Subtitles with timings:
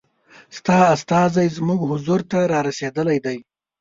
[0.57, 3.37] ستا استازی زموږ حضور ته را رسېدلی دی.